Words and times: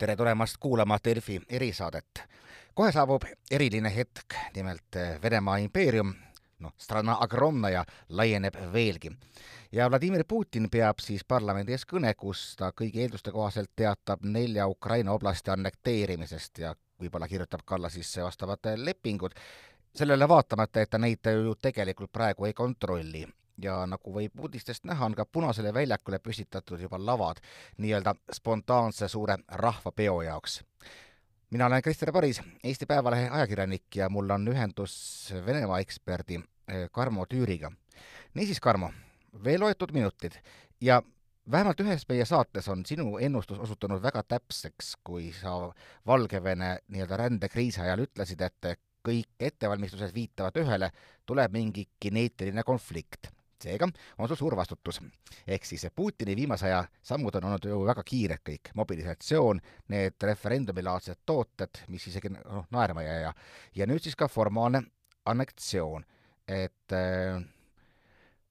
tere 0.00 0.16
tulemast 0.16 0.56
kuulama 0.60 0.98
Delfi 1.04 1.40
erisaadet. 1.48 2.22
kohe 2.74 2.92
saabub 2.92 3.22
eriline 3.50 3.96
hetk, 3.96 4.34
nimelt 4.54 4.96
Venemaa 5.22 5.56
impeerium, 5.56 6.14
noh, 6.58 6.72
strana 6.78 7.16
agromnaja 7.20 7.84
laieneb 8.08 8.54
veelgi. 8.72 9.10
ja 9.72 9.90
Vladimir 9.90 10.24
Putin 10.28 10.70
peab 10.70 10.98
siis 10.98 11.24
parlamendi 11.24 11.72
ees 11.72 11.84
kõne, 11.92 12.14
kus 12.14 12.56
ta 12.56 12.72
kõigi 12.72 13.02
eelduste 13.02 13.32
kohaselt 13.32 13.70
teatab 13.76 14.24
nelja 14.24 14.68
Ukraina 14.68 15.12
oblasti 15.12 15.50
annekteerimisest 15.50 16.58
ja 16.58 16.74
võib-olla 17.00 17.28
kirjutab 17.28 17.60
ka 17.64 17.74
alla 17.74 17.88
sisse 17.88 18.22
vastavad 18.22 18.72
lepingud, 18.76 19.36
sellele 19.94 20.28
vaatamata, 20.28 20.80
et 20.80 20.90
ta 20.90 20.98
neid 20.98 21.28
ju 21.44 21.54
tegelikult 21.60 22.12
praegu 22.12 22.48
ei 22.48 22.54
kontrolli 22.54 23.26
ja 23.62 23.76
nagu 23.86 24.14
võib 24.14 24.40
uudistest 24.40 24.84
näha, 24.84 25.04
on 25.06 25.14
ka 25.14 25.26
Punasele 25.26 25.74
väljakule 25.74 26.18
püstitatud 26.18 26.80
juba 26.80 26.98
lavad 26.98 27.40
nii-öelda 27.78 28.14
spontaanse 28.32 29.08
suure 29.08 29.38
rahvapeo 29.48 30.22
jaoks. 30.22 30.62
mina 31.50 31.66
olen 31.66 31.82
Krister 31.82 32.12
Paris, 32.12 32.40
Eesti 32.64 32.86
Päevalehe 32.86 33.28
ajakirjanik 33.28 33.96
ja 33.96 34.08
mul 34.08 34.30
on 34.30 34.48
ühendus 34.48 35.32
Venemaa 35.46 35.78
eksperdi 35.78 36.40
eh, 36.68 36.88
Karmo 36.92 37.26
Tüüriga. 37.26 37.72
niisiis, 38.34 38.60
Karmo, 38.60 38.92
veel 39.44 39.60
loetud 39.60 39.92
minutid 39.92 40.32
ja 40.80 41.02
vähemalt 41.50 41.80
ühes 41.80 42.04
meie 42.08 42.24
saates 42.24 42.68
on 42.68 42.84
sinu 42.86 43.18
ennustus 43.18 43.58
osutunud 43.58 44.02
väga 44.02 44.22
täpseks, 44.22 44.94
kui 45.04 45.32
sa 45.32 45.72
Valgevene 46.06 46.78
nii-öelda 46.88 47.16
rändekriisi 47.16 47.80
ajal 47.80 48.04
ütlesid, 48.06 48.40
et 48.40 48.80
kõik 49.06 49.28
ettevalmistused 49.40 50.14
viitavad 50.14 50.56
ühele, 50.60 50.90
tuleb 51.26 51.52
mingi 51.52 51.88
kineetiline 52.00 52.64
konflikt 52.66 53.30
seega 53.62 53.88
on 54.18 54.28
sul 54.28 54.36
suur 54.36 54.56
vastutus. 54.56 55.00
ehk 55.46 55.64
siis 55.64 55.86
Putini 55.94 56.36
viimase 56.36 56.66
aja 56.66 56.84
sammud 57.02 57.34
on 57.34 57.44
olnud 57.44 57.64
ju 57.64 57.80
väga 57.86 58.02
kiired 58.04 58.42
kõik, 58.48 58.72
mobilisatsioon, 58.74 59.60
need 59.88 60.22
referendumilaadsed 60.22 61.22
tooted, 61.26 61.84
mis 61.88 62.06
isegi 62.06 62.28
noh, 62.28 62.66
naerma 62.70 63.02
ei 63.02 63.08
aja, 63.08 63.34
ja 63.74 63.86
nüüd 63.86 64.02
siis 64.02 64.16
ka 64.16 64.28
formaalne 64.28 64.82
anneksioon, 65.26 66.04
et 66.48 66.96
äh, 66.96 67.40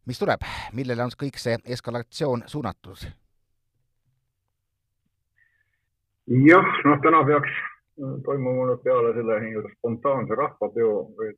mis 0.05 0.19
tuleb, 0.19 0.45
millele 0.73 1.03
on 1.03 1.17
kõik 1.17 1.37
see 1.41 1.57
eskalatsioon 1.65 2.45
suunatud? 2.47 3.09
jah, 6.29 6.73
noh, 6.85 6.99
täna 7.01 7.23
peaks 7.25 7.68
toimunud 8.25 8.81
peale 8.83 9.13
selle 9.13 9.39
nii-öelda 9.43 9.71
spontaanse 9.77 10.35
rahvapeo 10.35 10.93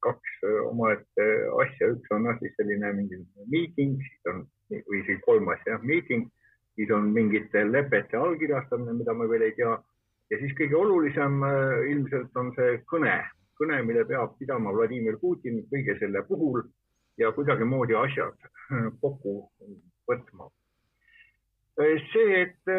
kaks 0.06 0.34
äh, 0.46 0.60
omaette 0.70 1.28
asja, 1.64 1.90
üks 1.96 2.14
on 2.16 2.28
jah, 2.30 2.38
siis 2.42 2.54
selline 2.60 2.92
mingi 2.98 3.20
miiting, 3.54 3.98
siis 4.06 4.32
on 4.34 4.44
või 4.72 5.02
siis 5.08 5.22
kolm 5.26 5.50
asja, 5.54 5.80
miiting, 5.84 6.28
siis 6.80 6.92
on 6.96 7.10
mingite 7.16 7.66
lepete 7.72 8.18
allkirjastamine, 8.18 8.96
mida 9.00 9.16
me 9.18 9.30
veel 9.32 9.48
ei 9.50 9.56
tea. 9.58 9.74
ja 10.32 10.40
siis 10.40 10.54
kõige 10.60 10.78
olulisem 10.78 11.42
äh, 11.44 11.82
ilmselt 11.92 12.38
on 12.44 12.54
see 12.60 12.78
kõne, 12.94 13.18
kõne, 13.60 13.82
mille 13.88 14.06
peab 14.08 14.38
pidama 14.40 14.74
Vladimir 14.76 15.18
Putin 15.22 15.64
kõige 15.74 15.98
selle 16.00 16.24
puhul 16.30 16.64
ja 17.18 17.34
kuidagimoodi 17.36 17.98
asjad 18.06 18.38
äh, 18.48 18.90
kokku 19.02 19.50
võtma. 20.10 20.50
see, 22.14 22.42
et 22.46 22.76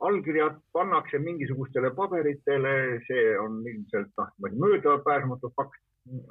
allkirjad 0.00 0.56
pannakse 0.72 1.18
mingisugustele 1.18 1.90
paberitele, 1.94 3.00
see 3.06 3.36
on 3.38 3.60
ilmselt 3.66 4.12
noh, 4.16 4.30
möödapääsmatu 4.64 5.52
fakt. 5.56 5.80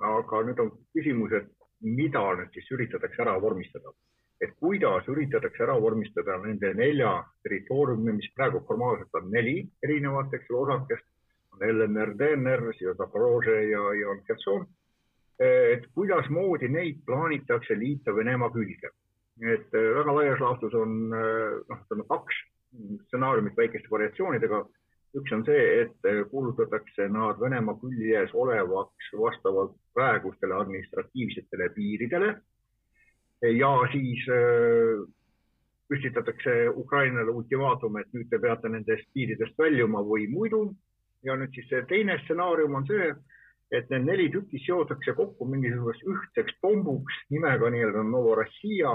aga 0.01 0.39
nüüd 0.41 0.57
on 0.57 0.71
küsimus, 0.97 1.33
et 1.37 1.49
mida 1.85 2.23
nüüd 2.39 2.55
siis 2.55 2.71
üritatakse 2.73 3.21
ära 3.21 3.35
vormistada. 3.41 3.93
et 4.41 4.53
kuidas 4.61 5.05
üritatakse 5.09 5.63
ära 5.63 5.75
vormistada 5.81 6.37
nende 6.41 6.73
nelja 6.73 7.11
territooriumi, 7.43 8.13
mis 8.13 8.31
praegu 8.35 8.63
formaalselt 8.67 9.13
on 9.13 9.31
neli 9.31 9.67
erinevat, 9.83 10.33
eks 10.33 10.49
ole, 10.49 10.59
osakest, 10.61 11.05
on 11.53 11.65
LNR, 11.69 12.13
DNR, 12.17 12.73
siis 12.77 12.97
Zaporožje 12.97 13.69
ja, 13.69 13.81
ja 14.01 14.09
on 14.09 14.21
Herson. 14.29 14.67
et 15.39 15.85
kuidasmoodi 15.93 16.67
neid 16.67 17.01
plaanitakse 17.05 17.77
liita 17.77 18.15
Venemaa 18.15 18.49
külge. 18.49 18.89
et 19.41 19.73
väga 19.73 20.13
laias 20.13 20.39
laastus 20.41 20.73
on 20.73 21.09
noh, 21.09 21.81
ütleme 21.85 22.09
kaks 22.09 22.45
stsenaariumid 23.05 23.55
väikeste 23.57 23.91
variatsioonidega. 23.91 24.65
üks 25.17 25.31
on 25.33 25.43
see, 25.47 25.61
et 25.81 26.07
kuulutatakse 26.29 27.07
nad 27.09 27.39
Venemaa 27.41 27.77
küljes 27.81 28.33
olevaks 28.33 29.07
vastavalt 29.17 29.77
praegustele 29.93 30.53
administratiivsetele 30.53 31.69
piiridele. 31.75 32.35
ja 33.41 33.71
siis 33.91 34.27
äh, 34.33 35.07
püstitatakse 35.87 36.69
Ukrainale 36.75 37.31
ultimaatum, 37.31 37.97
et 37.97 38.13
nüüd 38.13 38.29
te 38.29 38.39
peate 38.39 38.69
nendest 38.69 39.07
piiridest 39.13 39.57
väljuma 39.57 40.03
või 40.03 40.27
muidu. 40.27 40.75
ja 41.23 41.35
nüüd 41.35 41.53
siis 41.55 41.69
see 41.69 41.81
teine 41.89 42.19
stsenaarium 42.23 42.75
on 42.75 42.85
see, 42.87 43.13
et 43.71 43.89
need 43.89 44.05
neli 44.05 44.29
tükki 44.31 44.59
seotakse 44.65 45.13
kokku 45.13 45.45
mingisuguseks 45.49 46.05
ühtseks 46.13 46.59
pombuks 46.61 47.15
nimega 47.29 47.69
nii-öelda 47.69 48.03
Novorossija 48.03 48.93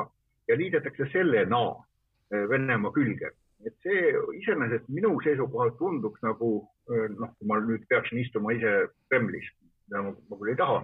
ja 0.49 0.57
liidetakse 0.57 1.09
sellena 1.13 1.65
Venemaa 2.31 2.93
külge 2.93 3.33
et 3.67 3.75
see 3.85 4.13
iseenesest 4.41 4.89
minu 4.91 5.15
seisukohalt 5.25 5.77
tunduks 5.79 6.23
nagu 6.27 6.53
noh, 6.89 7.35
kui 7.39 7.49
ma 7.49 7.61
nüüd 7.63 7.85
peaksin 7.91 8.23
istuma 8.23 8.55
ise 8.57 8.73
Kremlis, 9.11 9.49
mida 9.87 10.03
ma, 10.07 10.15
ma 10.31 10.39
küll 10.41 10.53
ei 10.55 10.59
taha, 10.59 10.81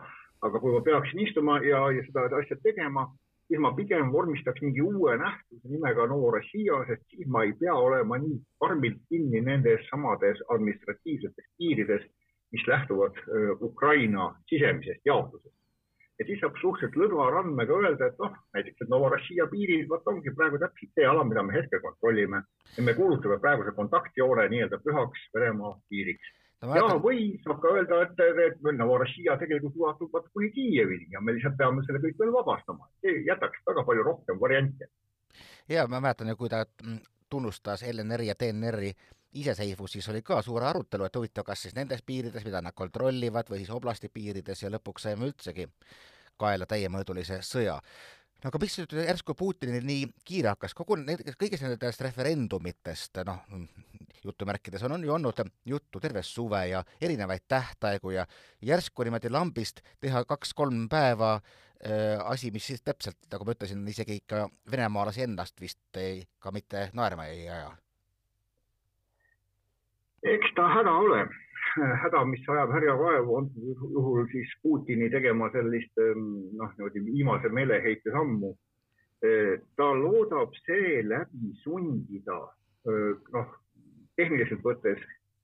aga 0.47 0.61
kui 0.63 0.75
ma 0.75 0.83
peaksin 0.87 1.25
istuma 1.25 1.59
ja, 1.67 1.83
ja 1.95 2.05
seda 2.07 2.29
asja 2.39 2.59
tegema, 2.63 3.09
siis 3.49 3.61
ma 3.65 3.73
pigem 3.77 4.13
vormistaks 4.13 4.63
mingi 4.63 4.85
uue 4.85 5.17
nähtuse 5.19 5.73
nimega 5.73 6.07
Novorossija, 6.11 6.85
sest 6.91 7.05
siis 7.15 7.29
ma 7.33 7.45
ei 7.47 7.55
pea 7.59 7.75
olema 7.75 8.21
nii 8.23 8.39
karmilt 8.63 9.03
kinni 9.11 9.43
nendes 9.45 9.87
samades 9.91 10.41
administratiivsetes 10.55 11.53
piirides, 11.59 12.05
mis 12.53 12.65
lähtuvad 12.69 13.19
Ukraina 13.61 14.31
sisemisest 14.49 15.05
jaotusest 15.05 15.55
ja 16.19 16.27
siis 16.27 16.41
saab 16.43 16.57
suhteliselt 16.61 16.97
lõdva 16.99 17.29
randmega 17.33 17.77
öelda, 17.79 18.09
et 18.11 18.19
noh, 18.23 18.35
näiteks, 18.57 18.83
et 18.83 18.91
Novorossija 18.93 19.47
piiril 19.53 19.87
vot 19.91 20.11
ongi 20.11 20.33
praegu 20.35 20.59
täpselt 20.63 20.91
see 20.99 21.07
ala, 21.07 21.25
mida 21.29 21.45
me 21.47 21.55
hetkel 21.55 21.83
kontrollime 21.85 22.43
ja 22.77 22.85
me 22.87 22.95
kuulutame 22.99 23.39
praeguse 23.43 23.75
kontaktjoone 23.77 24.49
nii-öelda 24.55 24.81
pühaks 24.85 25.29
Venemaa 25.35 25.75
piiriks 25.89 26.33
no,. 26.63 26.73
ja 26.75 26.87
või 27.05 27.29
saab 27.45 27.61
ka 27.63 27.75
öelda, 27.77 28.01
et, 28.07 28.25
et 28.47 28.73
Novorossija 28.81 29.37
tegelikult 29.43 29.79
ulatub 29.79 30.15
vaata 30.15 30.33
kuni 30.35 30.51
Kiievini 30.57 31.13
ja 31.15 31.23
me 31.23 31.37
lihtsalt 31.37 31.59
peame 31.61 31.85
selle 31.87 32.03
kõik 32.03 32.19
veel 32.23 32.35
vabastama. 32.35 32.91
see 33.05 33.23
jätaks 33.29 33.63
väga 33.71 33.87
palju 33.87 34.09
rohkem 34.11 34.41
variante. 34.41 34.91
ja 35.69 35.87
ma 35.87 36.01
mäletan 36.01 36.35
ju, 36.35 36.37
kui 36.37 36.51
ta 36.51 36.65
tunnustas 37.31 37.85
LNR-i 37.87 38.27
ja 38.27 38.35
DNR-i 38.41 38.93
iseseisvus, 39.33 39.93
siis 39.93 40.09
oli 40.09 40.23
ka 40.25 40.41
suur 40.43 40.65
arutelu, 40.65 41.05
et 41.05 41.17
huvitav, 41.17 41.45
kas 41.45 41.67
siis 41.67 41.75
nendes 41.77 42.03
piirides, 42.07 42.45
mida 42.47 42.63
nad 42.65 42.77
kontrollivad, 42.77 43.51
või 43.51 43.63
siis 43.63 43.73
oblasti 43.75 44.09
piirides 44.13 44.63
ja 44.63 44.71
lõpuks 44.73 45.09
saime 45.09 45.29
üldsegi 45.29 45.69
kaela 46.39 46.67
täiemõõdulise 46.71 47.43
sõja. 47.45 47.77
no 48.43 48.51
aga 48.51 48.61
miks 48.63 48.79
nüüd 48.79 48.95
järsku 49.03 49.35
Putinil 49.35 49.85
nii 49.85 50.07
kiire 50.25 50.55
hakkas, 50.55 50.75
kogu 50.75 50.97
need, 50.97 51.25
kõigist 51.41 51.67
nendest 51.67 52.01
referendumitest, 52.07 53.21
noh, 53.27 53.43
jutumärkides 54.25 54.83
on, 54.87 54.97
on 54.97 55.05
ju 55.05 55.15
olnud 55.15 55.43
juttu 55.67 56.01
terve 56.01 56.23
suve 56.23 56.63
ja 56.69 56.85
erinevaid 57.01 57.45
tähtaegu 57.49 58.15
ja 58.15 58.27
järsku 58.63 59.05
niimoodi 59.05 59.31
lambist 59.31 59.83
teha 60.01 60.25
kaks-kolm 60.25 60.87
päeva 60.89 61.35
äh, 61.37 62.17
asi, 62.25 62.51
mis 62.51 62.67
siis 62.67 62.83
täpselt, 62.83 63.19
nagu 63.33 63.45
ma 63.45 63.59
ütlesin, 63.59 63.85
isegi 63.89 64.23
ikka 64.23 64.47
venemaalasi 64.71 65.27
ennast 65.27 65.61
vist 65.61 66.01
ei, 66.01 66.25
ka 66.39 66.55
mitte 66.55 66.89
naerma 66.95 67.29
ei 67.29 67.45
aja 67.51 67.77
eks 70.23 70.55
ta 70.57 70.69
häda 70.73 70.93
ole, 70.99 71.27
häda, 72.03 72.25
mis 72.27 72.49
ajab 72.49 72.73
härja 72.75 72.95
vaevu, 72.99 73.37
antud 73.39 73.85
juhul 73.95 74.27
siis 74.33 74.51
Putini 74.63 75.11
tegema 75.11 75.51
sellist 75.55 76.01
ehm, 76.03 76.25
noh, 76.59 76.73
niimoodi 76.77 77.05
viimase 77.07 77.49
meeleheite 77.49 78.15
sammu. 78.15 78.57
ta 79.75 79.87
loodab 79.99 80.53
seeläbi 80.63 81.49
sundida 81.65 82.37
noh, 83.35 83.49
tehniliselt 84.15 84.63
võttes 84.63 85.01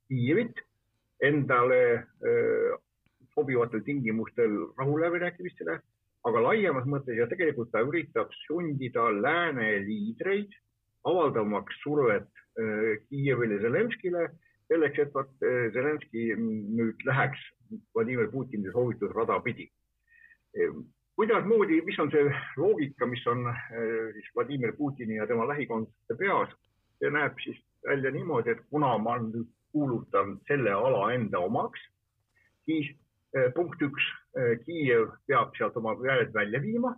Kiievit 0.07 0.61
endale 1.27 2.05
sobivatel 3.35 3.83
tingimustel 3.83 4.55
rahuläbirääkimistele, 4.79 5.79
aga 6.29 6.45
laiemas 6.47 6.87
mõttes 6.87 7.19
ja 7.19 7.27
tegelikult 7.27 7.73
ta 7.73 7.83
üritab 7.83 8.31
sundida 8.45 9.09
lääne 9.11 9.73
liidreid 9.89 10.55
avaldamaks 11.11 11.83
survet 11.83 12.31
Kiievile, 13.11 13.59
Zelenskile 13.59 14.29
selleks, 14.69 14.99
et 14.99 15.15
vot 15.15 15.45
eh, 15.45 15.69
Zelenskõi 15.75 16.35
nüüd 16.39 17.05
läheks 17.09 17.41
Vladimir 17.95 18.31
Putini 18.33 18.73
soovitusrada 18.73 19.41
pidi. 19.45 19.67
Eh, 20.57 20.75
kuidasmoodi, 21.19 21.81
mis 21.87 21.99
on 22.03 22.13
see 22.15 22.25
loogika, 22.61 23.09
mis 23.11 23.25
on 23.31 23.47
eh, 23.51 24.13
siis 24.17 24.31
Vladimir 24.37 24.75
Putini 24.79 25.21
ja 25.21 25.29
tema 25.31 25.47
lähikondlaste 25.51 26.19
peas, 26.21 26.53
see 26.99 27.13
näeb 27.13 27.39
siis 27.45 27.61
välja 27.87 28.13
niimoodi, 28.15 28.55
et 28.55 28.65
kuna 28.71 28.97
ma 28.99 29.19
nüüd 29.23 29.51
kuulutan 29.75 30.39
selle 30.49 30.73
ala 30.73 31.09
enda 31.13 31.41
omaks, 31.43 31.81
siis 32.65 32.93
punkt 33.57 33.81
üks, 33.83 34.05
Kiiev 34.63 35.09
peab 35.27 35.57
sealt 35.59 35.75
oma 35.81 35.97
väed 35.99 36.31
välja 36.35 36.61
viima, 36.63 36.93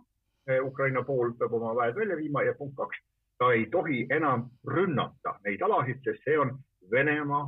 Ukraina 0.61 1.01
pool 1.03 1.31
peab 1.39 1.55
oma 1.57 1.71
väed 1.79 1.97
välja 1.97 2.17
viima 2.19 2.43
ja 2.45 2.53
punkt 2.59 2.77
kaks, 2.77 2.99
ta 3.41 3.49
ei 3.57 3.65
tohi 3.73 4.03
enam 4.13 4.45
rünnata 4.69 5.33
neid 5.47 5.65
alasid, 5.65 6.03
sest 6.05 6.21
see 6.29 6.37
on 6.37 6.53
Venemaa 6.91 7.45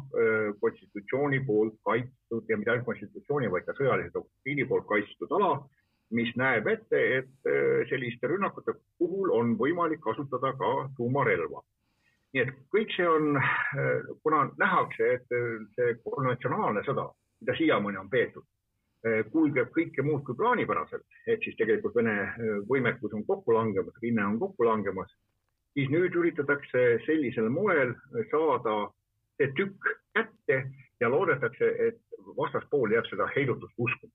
konstitutsiooni 0.59 1.39
poolt 1.45 1.75
kaitstud 1.85 2.49
ja 2.49 2.57
mitte 2.57 2.71
ainult 2.73 2.87
konstitutsiooni, 2.87 3.51
vaid 3.51 3.65
ka 3.67 3.75
sõjalise 3.77 4.13
doktriini 4.13 4.65
poolt 4.69 4.87
kaitstud 4.89 5.31
ala, 5.37 5.53
mis 6.15 6.31
näeb 6.41 6.67
ette, 6.67 7.01
et 7.19 7.49
selliste 7.91 8.27
rünnakute 8.27 8.73
puhul 8.97 9.31
on 9.35 9.53
võimalik 9.59 10.01
kasutada 10.03 10.53
ka 10.57 10.71
tuumarelva. 10.97 11.61
nii 12.33 12.41
et 12.41 12.49
kõik 12.73 12.91
see 12.93 13.07
on, 13.09 13.39
kuna 14.23 14.43
nähakse, 14.61 15.13
et 15.15 15.31
see 15.75 15.95
konventsionaalne 16.03 16.83
sõda, 16.85 17.07
mida 17.41 17.55
siiamaani 17.57 17.97
on 17.97 18.09
peetud, 18.09 18.45
kulgeb 19.31 19.71
kõike 19.73 20.05
muud 20.05 20.21
kui 20.27 20.35
plaanipäraselt, 20.37 21.05
ehk 21.27 21.43
siis 21.43 21.57
tegelikult 21.57 21.95
Vene 21.95 22.15
võimekus 22.69 23.15
on 23.17 23.25
kokku 23.25 23.55
langemas, 23.55 23.97
rinne 24.03 24.25
on 24.25 24.37
kokku 24.39 24.67
langemas 24.67 25.09
siis 25.79 25.89
nüüd 25.93 26.15
üritatakse 26.15 26.81
sellisel 27.05 27.49
moel 27.53 27.93
saada 28.31 28.89
see 29.39 29.51
tükk 29.55 29.91
kätte 30.13 30.63
ja 30.99 31.09
loodetakse, 31.09 31.69
et 31.87 32.01
vastaspool 32.37 32.91
jääb 32.91 33.07
seda 33.09 33.29
heidutust 33.35 33.73
uskuma 33.77 34.13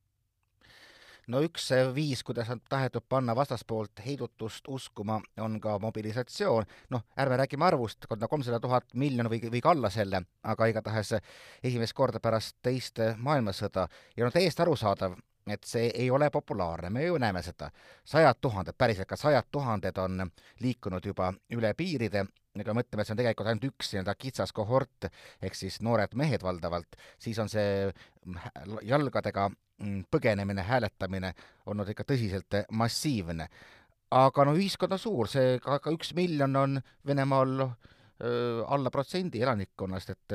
no 1.28 1.40
üks 1.44 1.70
viis, 1.94 2.22
kuidas 2.22 2.50
on 2.52 2.60
tahetud 2.68 3.04
panna 3.08 3.34
vastaspoolt 3.36 4.02
heidutust 4.06 4.68
uskuma, 4.68 5.20
on 5.40 5.60
ka 5.60 5.78
mobilisatsioon. 5.78 6.64
noh, 6.90 7.04
ärme 7.18 7.36
räägime 7.36 7.64
arvust, 7.64 8.06
kolmsada 8.28 8.60
tuhat 8.60 8.94
miljon 8.94 9.30
või, 9.30 9.40
või 9.50 9.60
ka 9.60 9.70
alla 9.70 9.90
selle, 9.90 10.22
aga 10.42 10.66
igatahes 10.66 11.14
esimest 11.62 11.92
korda 11.92 12.20
pärast 12.20 12.56
teist 12.62 13.00
maailmasõda 13.16 13.88
ja 14.16 14.24
no 14.24 14.30
täiesti 14.30 14.62
arusaadav, 14.62 15.16
et 15.48 15.64
see 15.64 15.90
ei 15.94 16.10
ole 16.10 16.30
populaarne, 16.30 16.90
me 16.90 17.04
ju 17.04 17.18
näeme 17.18 17.42
seda. 17.42 17.70
sajad 18.04 18.36
tuhanded, 18.40 18.74
päriselt 18.78 19.08
ka 19.08 19.16
sajad 19.16 19.44
tuhanded 19.50 19.98
on 19.98 20.30
liikunud 20.60 21.06
juba 21.06 21.32
üle 21.50 21.74
piiride, 21.74 22.26
ega 22.60 22.74
mõtleme, 22.76 23.02
et 23.02 23.08
see 23.08 23.14
on 23.14 23.20
tegelikult 23.20 23.50
ainult 23.50 23.68
üks 23.70 23.92
nii-öelda 23.92 24.14
kitsas 24.18 24.52
kohort, 24.54 25.08
ehk 25.42 25.56
siis 25.58 25.80
noored 25.82 26.14
mehed 26.18 26.44
valdavalt, 26.46 26.98
siis 27.18 27.38
on 27.42 27.50
see 27.50 27.88
jalgadega 28.86 29.48
mm, 29.50 30.04
põgenemine, 30.12 30.66
hääletamine 30.66 31.32
olnud 31.66 31.90
ikka 31.90 32.06
tõsiselt 32.12 32.60
massiivne. 32.70 33.48
aga 34.14 34.44
no 34.44 34.54
ühiskond 34.54 34.92
on 34.94 35.02
suur, 35.02 35.28
see 35.28 35.58
ka, 35.62 35.80
ka 35.82 35.90
üks 35.90 36.14
miljon 36.14 36.56
on 36.56 36.80
Venemaal 37.06 37.56
alla 38.24 38.90
protsendi 38.94 39.42
elanikkonnast, 39.42 40.10
et 40.10 40.34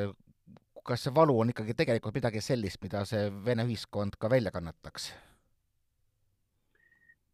kas 0.83 1.06
see 1.06 1.15
valu 1.15 1.38
on 1.39 1.54
ikkagi 1.54 1.74
tegelikult 1.77 2.15
midagi 2.18 2.42
sellist, 2.44 2.81
mida 2.83 3.06
see 3.07 3.30
Vene 3.45 3.63
ühiskond 3.68 4.19
ka 4.19 4.30
välja 4.30 4.51
kannataks? 4.51 5.13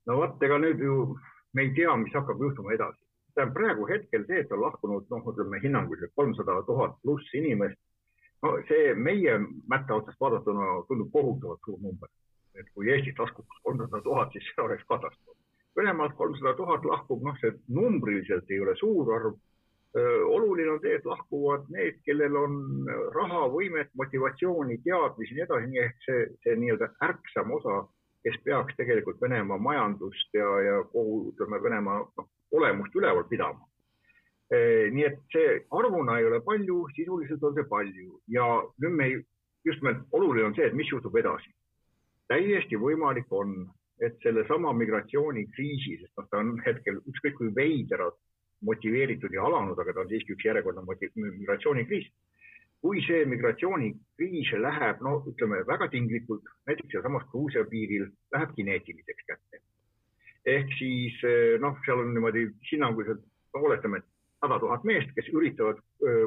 no 0.06 0.20
vot, 0.20 0.44
ega 0.46 0.60
nüüd 0.62 0.82
ju 0.86 1.16
me 1.56 1.66
ei 1.66 1.74
tea, 1.78 1.96
mis 1.98 2.14
hakkab 2.14 2.42
juhtuma 2.42 2.76
edasi. 2.76 3.05
Tähendab 3.36 3.56
praegu 3.58 3.88
hetkel 3.90 4.26
see, 4.28 4.44
et 4.44 4.52
on 4.52 4.62
lahkunud 4.64 5.10
noh, 5.12 5.32
ütleme 5.32 5.62
hinnanguliselt 5.64 6.14
kolmsada 6.16 6.62
tuhat 6.68 6.98
pluss 7.04 7.34
inimest. 7.34 7.80
no 8.44 8.58
see 8.68 8.94
meie 8.94 9.40
mätta 9.72 9.96
otsast 9.96 10.20
vaadatuna 10.22 10.68
tundub 10.88 11.12
kohutavalt 11.12 11.60
suur 11.66 11.80
number. 11.82 12.10
et 12.56 12.68
kui 12.74 12.92
Eestist 12.92 13.20
lahkuks 13.20 13.64
kolmsada 13.64 14.02
tuhat, 14.02 14.32
siis 14.32 14.46
see 14.56 14.64
oleks 14.64 14.84
katastroof. 14.88 15.38
Venemaalt 15.76 16.14
kolmsada 16.16 16.54
tuhat 16.56 16.86
lahkub, 16.86 17.24
noh, 17.24 17.36
see 17.42 17.52
numbriliselt 17.68 18.52
ei 18.52 18.62
ole 18.64 18.76
suur 18.80 19.12
arv 19.16 19.36
oluline 20.28 20.72
on 20.72 20.80
see, 20.84 20.96
et 20.96 21.06
lahkuvad 21.06 21.68
need, 21.72 22.00
kellel 22.06 22.36
on 22.36 22.56
raha, 23.16 23.46
võimet, 23.52 23.92
motivatsiooni, 23.96 24.82
teadmisi 24.84 25.36
ja 25.36 25.38
nii 25.38 25.46
edasi, 25.46 25.70
nii 25.72 25.84
ehk 25.84 26.08
see, 26.08 26.26
see 26.44 26.56
nii-öelda 26.60 26.90
ärksam 27.08 27.54
osa, 27.56 27.78
kes 28.26 28.38
peaks 28.44 28.76
tegelikult 28.76 29.22
Venemaa 29.22 29.58
majandust 29.62 30.34
ja, 30.36 30.50
ja 30.68 30.82
kogu, 30.92 31.32
ütleme, 31.32 31.62
Venemaa 31.64 32.02
noh, 32.04 32.28
olemust 32.58 32.96
üleval 32.96 33.28
pidama. 33.30 33.62
nii 34.96 35.06
et 35.08 35.22
see 35.34 35.54
arvuna 35.74 36.20
ei 36.20 36.26
ole 36.26 36.40
palju, 36.46 36.84
sisuliselt 36.96 37.44
on 37.44 37.56
see 37.56 37.66
palju 37.70 38.20
ja 38.30 38.46
nüüd 38.84 38.94
me 39.00 39.08
ei, 39.10 39.16
just 39.66 39.82
nimelt 39.82 40.04
oluline 40.12 40.52
on 40.52 40.56
see, 40.56 40.68
et 40.70 40.78
mis 40.78 40.92
juhtub 40.92 41.16
edasi. 41.18 41.50
täiesti 42.30 42.78
võimalik 42.82 43.32
on, 43.34 43.56
et 44.02 44.18
sellesama 44.24 44.74
migratsioonikriisi, 44.74 45.98
sest 46.02 46.14
noh, 46.18 46.28
ta 46.30 46.42
on 46.44 46.56
hetkel 46.66 47.02
ükskõik 47.10 47.36
kui 47.40 47.52
veidrad 47.56 48.18
motiveeritud 48.66 49.34
ja 49.34 49.44
alanud, 49.46 49.80
aga 49.80 49.94
ta 49.94 50.04
on 50.04 50.10
siiski 50.10 50.34
üks 50.36 50.46
järjekordne 50.46 50.84
migratsioonikriis. 51.16 52.08
kui 52.86 53.02
see 53.02 53.24
migratsioonikriis 53.26 54.52
läheb, 54.62 55.00
no 55.02 55.16
ütleme 55.32 55.64
väga 55.66 55.88
tinglikult, 55.90 56.44
näiteks 56.70 56.92
sealsamas 56.92 57.24
Gruusia 57.32 57.64
piiril 57.70 58.12
läheb 58.34 58.52
kineetiliseks 58.58 59.26
kätte. 59.26 59.62
Ehk 60.46 60.74
siis 60.78 61.18
noh, 61.62 61.78
seal 61.86 62.04
on 62.04 62.14
niimoodi 62.14 62.48
hinnanguliselt, 62.72 63.24
no 63.54 63.62
oletame, 63.70 63.98
et 64.02 64.08
sada 64.44 64.60
tuhat 64.62 64.84
meest, 64.86 65.14
kes 65.16 65.32
üritavad 65.34 65.80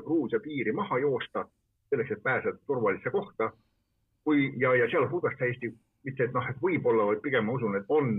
Gruusia 0.05 0.41
piiri 0.43 0.73
maha 0.75 0.99
joosta 0.99 1.45
selleks, 1.91 2.11
et 2.13 2.23
pääseda 2.23 2.59
turvalisse 2.67 3.11
kohta. 3.11 3.53
kui 4.25 4.53
ja, 4.61 4.75
ja 4.75 4.89
sealhulgas 4.91 5.39
täiesti 5.39 5.71
mitte 6.05 6.25
et 6.25 6.35
noh, 6.35 6.47
et 6.49 6.59
võib-olla, 6.63 7.07
vaid 7.11 7.23
pigem 7.25 7.47
ma 7.49 7.55
usun, 7.57 7.77
et 7.79 7.89
on 7.93 8.11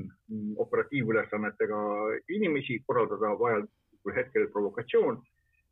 operatiivülesannetega 0.63 1.81
inimesi 2.35 2.79
korraldada 2.87 3.33
vajal 3.39 3.67
kui 4.03 4.15
hetkel 4.15 4.47
provokatsioon. 4.53 5.19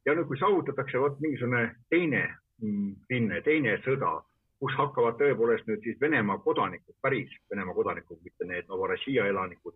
ja 0.05 0.13
nüüd, 0.15 0.27
kui 0.29 0.37
saavutatakse 0.39 0.99
vot 1.03 1.17
mingisugune 1.19 1.65
teine 1.91 2.21
mm, 2.61 2.91
rinne, 3.11 3.41
teine 3.43 3.73
sõda, 3.83 4.13
kus 4.61 4.75
hakkavad 4.79 5.17
tõepoolest 5.19 5.67
nüüd 5.67 5.83
siis 5.83 5.99
Venemaa 6.01 6.37
kodanikud, 6.45 6.95
päris 7.01 7.33
Venemaa 7.51 7.75
kodanikud, 7.75 8.21
mitte 8.23 8.47
need 8.47 8.69
Novorossija 8.71 9.25
elanikud, 9.27 9.75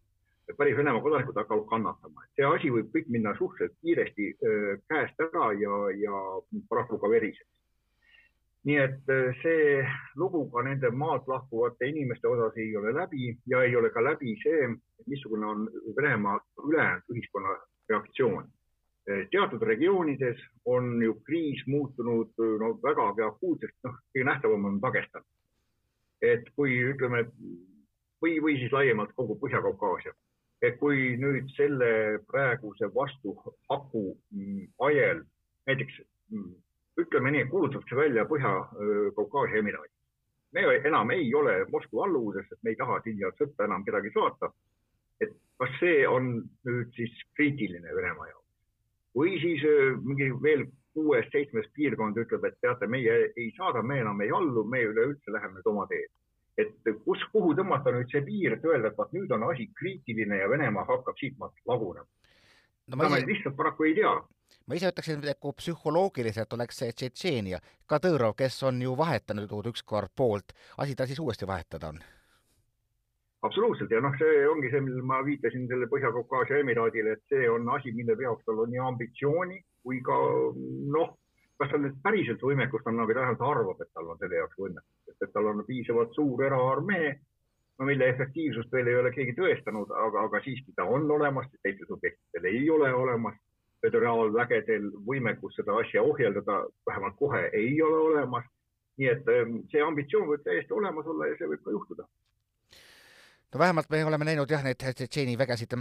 päris 0.58 0.78
Venemaa 0.78 1.02
kodanikud 1.02 1.36
hakkavad 1.36 1.66
kannatama. 1.70 2.26
see 2.36 2.46
asi 2.46 2.72
võib 2.74 2.92
kõik 2.96 3.10
minna 3.10 3.34
suhteliselt 3.38 3.78
kiiresti 3.82 4.28
käest 4.90 5.26
ära 5.28 5.52
ja, 5.60 5.80
ja 5.96 6.22
paraku 6.70 7.00
ka 7.00 7.10
veriseks. 7.10 7.50
nii 8.64 8.78
et 8.78 9.12
see 9.42 9.82
lugu 10.16 10.44
ka 10.54 10.64
nende 10.64 10.92
maalt 10.92 11.28
lahkuvate 11.28 11.88
inimeste 11.90 12.28
osas 12.28 12.58
ei 12.58 12.76
ole 12.78 12.94
läbi 12.94 13.38
ja 13.48 13.64
ei 13.64 13.76
ole 13.76 13.90
ka 13.90 14.04
läbi 14.04 14.36
see, 14.44 14.70
missugune 15.08 15.46
on 15.46 15.70
Venemaa 15.96 16.40
ülejäänud 16.64 17.16
ühiskonna 17.16 17.58
reaktsioon. 17.90 18.50
teatud 19.32 19.62
regioonides 19.62 20.42
on 20.66 21.04
ju 21.04 21.14
kriis 21.26 21.64
muutunud 21.68 22.34
no 22.60 22.74
vägagi 22.84 23.22
akuutseks, 23.22 23.78
noh, 23.84 23.96
kõige 24.14 24.26
nähtavam 24.26 24.66
on 24.66 24.82
Dagestan. 24.82 25.24
et 26.22 26.50
kui 26.56 26.78
ütleme 26.94 27.26
või, 28.22 28.38
või 28.42 28.60
siis 28.60 28.72
laiemalt 28.72 29.16
kogu 29.16 29.40
Põhja-Kaukaasia, 29.42 30.14
et 30.62 30.78
kui 30.80 31.16
nüüd 31.18 31.50
selle 31.58 32.20
praeguse 32.30 32.90
vastuhaku 32.96 34.04
ajel 34.88 35.24
näiteks 35.70 36.02
ütleme 37.02 37.32
nii, 37.32 37.48
kuulutatakse 37.50 37.96
välja 37.96 38.28
Põhja-Kaukaasia 38.30 39.60
emiraadid. 39.60 39.96
me 40.54 40.62
enam 40.86 41.12
ei 41.12 41.34
ole 41.36 41.66
Moskva 41.72 42.06
alluvuses, 42.06 42.46
sest 42.50 42.64
me 42.64 42.74
ei 42.74 42.76
taha 42.76 43.00
siia 43.04 43.32
sõtta 43.40 43.66
enam 43.66 43.86
kedagi 43.86 44.12
saata 44.14 44.52
et 45.22 45.34
kas 45.62 45.74
see 45.80 46.06
on 46.10 46.30
nüüd 46.68 46.94
siis 46.98 47.14
kriitiline 47.38 47.96
Venemaa 47.96 48.30
jaoks 48.32 49.18
või 49.18 49.36
siis 49.44 49.64
mingi 50.06 50.32
veel 50.44 50.66
kuues-seitsmes 50.96 51.70
piirkond 51.76 52.18
ütleb, 52.20 52.44
et 52.48 52.58
teate, 52.64 52.88
meie 52.88 53.14
ei 53.40 53.52
saada, 53.56 53.80
me 53.84 54.02
enam 54.02 54.20
ei 54.24 54.32
allu, 54.36 54.66
me 54.68 54.82
üleüldse 54.84 55.32
läheme 55.32 55.60
nüüd 55.60 55.70
oma 55.72 55.86
teed. 55.88 56.12
Et 56.58 56.92
kus, 57.06 57.24
kuhu 57.34 57.54
tõmmata 57.58 57.94
nüüd 57.96 58.12
see 58.12 58.24
piir, 58.28 58.58
et 58.58 58.66
öelda, 58.68 58.92
et 58.92 58.98
vaat 58.98 59.14
nüüd 59.16 59.32
on 59.32 59.48
asi 59.50 59.70
kriitiline 59.78 60.42
ja 60.42 60.50
Venemaa 60.50 60.86
hakkab 60.90 61.18
siitmaalt 61.20 61.66
lagunema. 61.66 62.08
No,. 62.88 62.98
seda 62.98 63.10
me 63.10 63.26
lihtsalt 63.26 63.56
paraku 63.56 63.88
ei 63.88 63.96
tea. 63.96 64.14
ma 64.68 64.78
ise 64.78 64.92
ütleksin, 64.92 65.22
et 65.28 65.40
kui 65.40 65.54
psühholoogiliselt 65.58 66.54
oleks 66.54 66.82
see 66.82 66.92
Tšetšeenia, 66.92 67.60
Kadõrov, 67.88 68.36
kes 68.38 68.64
on 68.68 68.82
ju 68.82 68.96
vahetanud 68.98 69.72
ükskord 69.72 70.12
poolt, 70.16 70.54
asi 70.78 70.96
tal 70.96 71.08
siis 71.08 71.20
uuesti 71.20 71.48
vahetada 71.48 71.94
on? 71.94 72.02
Absoluutselt. 73.42 73.90
Ja 73.90 74.02
noh, 74.06 74.14
see 74.20 74.46
ongi 74.46 74.70
see, 74.70 74.84
millele 74.86 75.02
ma 75.08 75.24
viitasin 75.26 75.66
selle 75.68 75.88
Põhja-Kaukaasia 75.90 76.60
emiraadile, 76.62 77.16
et 77.16 77.24
see 77.34 77.48
on 77.50 77.66
asi, 77.74 77.94
mille 77.98 78.14
jaoks 78.20 78.46
tal 78.46 78.60
on 78.62 78.70
nii 78.70 78.84
ambitsiooni 78.92 79.58
kui 79.84 80.02
ka 80.06 80.18
noh, 80.96 81.16
kas 81.62 81.72
tal 81.74 81.84
nüüd 81.86 81.98
päriselt 82.06 82.44
võimekust 82.46 82.88
on, 82.90 83.02
aga 83.02 83.16
ta 83.16 83.24
vähemalt 83.24 83.44
arvab, 83.50 83.82
et 83.82 83.92
tal 83.96 84.14
on 84.14 84.22
selle 84.22 84.40
jaoks 84.40 84.60
võimekust, 84.62 85.01
et 85.22 85.34
tal 85.34 85.50
on 85.52 85.64
piisavalt 85.68 86.14
suur 86.16 86.44
eraarmee, 86.46 87.12
no 87.80 87.86
mille 87.86 88.10
efektiivsust 88.14 88.72
veel 88.72 88.88
ei 88.88 88.98
ole 89.00 89.12
keegi 89.16 89.36
tõestanud, 89.38 89.94
aga, 90.06 90.26
aga 90.28 90.42
siiski 90.46 90.74
ta 90.76 90.86
on 90.86 91.10
olemas, 91.12 91.48
teistel 91.64 91.90
subjektidel 91.90 92.50
ei 92.54 92.70
ole 92.70 92.94
olemas. 92.94 93.40
föderaalvägedel 93.82 94.84
võimekus 95.06 95.56
seda 95.58 95.74
asja 95.82 96.02
ohjeldada 96.06 96.58
vähemalt 96.86 97.16
kohe 97.18 97.40
ei 97.54 97.82
ole 97.82 97.98
olemas. 97.98 98.46
nii 98.98 99.08
et 99.08 99.30
ehm, 99.34 99.56
see 99.72 99.82
ambitsioon 99.82 100.28
võib 100.28 100.44
täiesti 100.44 100.74
olemas 100.74 101.08
olla 101.08 101.28
ja 101.28 101.38
see 101.38 101.48
võib 101.50 101.64
ka 101.64 101.72
juhtuda 101.72 102.06
no 103.54 103.60
vähemalt 103.60 103.90
me 103.90 104.06
oleme 104.06 104.26
näinud 104.26 104.52
jah, 104.52 104.64
neid 104.64 104.80
Tšetšeeni 104.80 105.36
vägesid, 105.40 105.74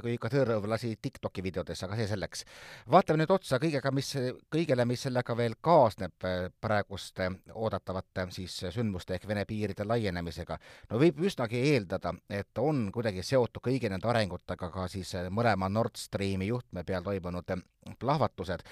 kui 0.00 0.14
ikka 0.16 0.30
Tõrõv 0.32 0.66
lasi 0.70 0.94
Tiktoki 1.02 1.42
videotes, 1.44 1.82
aga 1.86 1.98
see 1.98 2.08
selleks. 2.10 2.44
vaatame 2.90 3.22
nüüd 3.22 3.34
otsa 3.34 3.60
kõigega, 3.62 3.92
mis, 3.94 4.10
kõigele, 4.50 4.86
mis 4.88 5.06
sellega 5.06 5.36
veel 5.36 5.54
kaasneb 5.60 6.26
äh, 6.26 6.48
praeguste 6.60 7.30
oodatavate 7.52 8.26
siis 8.34 8.56
sündmuste 8.74 9.14
ehk 9.14 9.28
Vene 9.28 9.44
piiride 9.44 9.86
laienemisega. 9.86 10.58
no 10.90 10.98
võib 10.98 11.22
üsnagi 11.22 11.62
eeldada, 11.74 12.14
et 12.28 12.58
on 12.58 12.90
kuidagi 12.92 13.22
seotud 13.22 13.62
kõigi 13.62 13.90
nende 13.90 14.08
arengutega 14.10 14.70
ka 14.70 14.88
siis 14.88 15.14
mõlema 15.30 15.68
Nord 15.68 15.96
Streami 15.96 16.50
juhtme 16.50 16.84
peal 16.84 17.02
toimunud 17.02 17.56
plahvatused 17.98 18.66